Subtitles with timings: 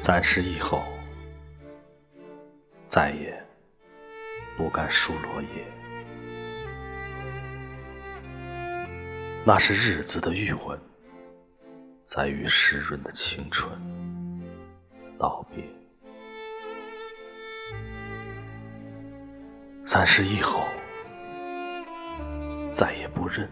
[0.00, 0.84] 三十以后，
[2.86, 3.44] 再也
[4.56, 5.48] 不敢数落叶。
[9.44, 10.78] 那是日子的余温，
[12.04, 13.70] 在与湿润的青春
[15.18, 15.64] 道别。
[19.84, 20.64] 三十以后，
[22.72, 23.50] 再也不认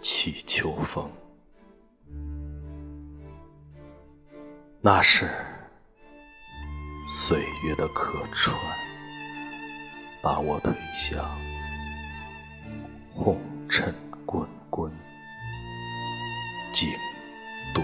[0.00, 1.10] 起秋风。
[4.80, 5.28] 那是
[7.12, 8.56] 岁月的客船，
[10.22, 11.28] 把我推向
[13.12, 13.92] 红尘
[14.24, 14.90] 滚滚
[16.72, 16.88] 经
[17.74, 17.82] 度。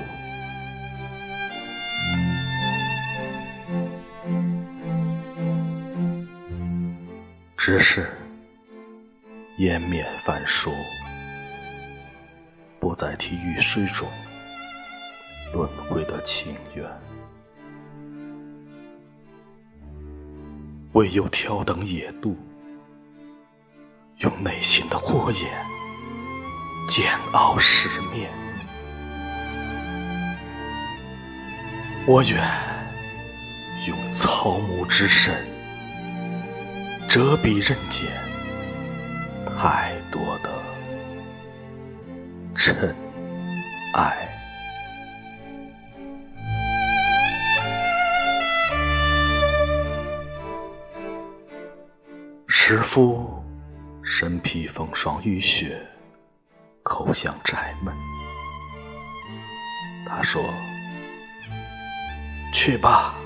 [7.59, 8.17] 只是
[9.57, 10.71] 颜面繁疏，
[12.79, 14.09] 不再提雨水中。
[15.55, 16.85] 轮回的情缘，
[20.95, 22.37] 唯有挑灯夜渡，
[24.19, 25.49] 用内心的火焰
[26.91, 28.29] 煎熬失眠。
[32.05, 32.37] 我愿
[33.87, 35.47] 用草木之身
[37.09, 38.11] 遮蔽人间
[39.57, 40.51] 太多的
[42.57, 42.93] 尘
[43.95, 44.29] 埃。
[52.67, 53.45] 师傅
[54.03, 55.87] 身披风霜雨雪，
[56.83, 57.95] 叩响柴门。
[60.07, 60.43] 他说
[62.57, 63.17] ：“去吧，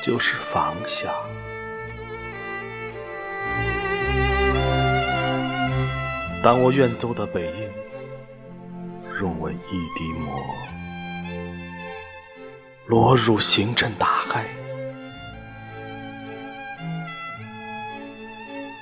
[0.00, 1.12] 就是放下。”
[6.40, 7.68] 当我远走的背影
[9.12, 10.40] 融为一滴墨，
[12.86, 14.44] 落入星辰大海。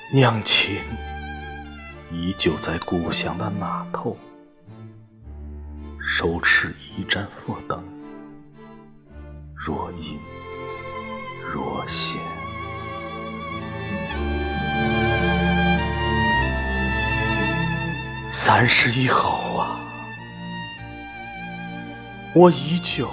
[0.09, 0.77] 娘亲
[2.09, 4.17] 依旧在故乡的那头，
[5.99, 7.83] 手持一盏佛灯，
[9.53, 10.17] 若隐
[11.53, 12.17] 若现。
[18.31, 19.77] 三十以后啊，
[22.33, 23.09] 我依旧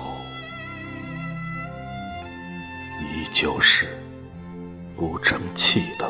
[3.01, 3.99] 依旧是
[4.97, 6.09] 不争气的。